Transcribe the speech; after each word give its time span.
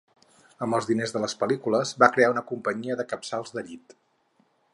Amb 0.65 0.77
els 0.77 0.87
diners 0.91 1.13
de 1.17 1.21
les 1.27 1.37
pel·lícules, 1.43 1.93
va 2.05 2.09
crear 2.17 2.33
una 2.35 2.43
companyia 2.53 2.99
de 3.03 3.07
capçals 3.13 3.59
de 3.61 3.69
llit. 3.71 3.97